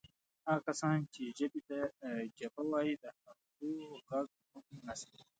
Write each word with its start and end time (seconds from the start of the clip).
هغه 0.47 0.59
کسان 0.67 0.97
چې 1.13 1.21
ژبې 1.37 1.61
ته 1.69 1.77
جبه 2.37 2.61
وایي 2.71 2.95
د 3.03 3.05
هغو 3.17 3.35
ږغ 4.07 4.27
هم 4.53 4.65
نسته. 4.87 5.17